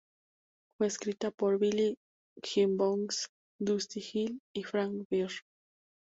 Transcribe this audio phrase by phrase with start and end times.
[0.79, 1.95] Fue escrita por Billy
[2.41, 5.33] Gibbons, Dusty Hill y Frank Beard.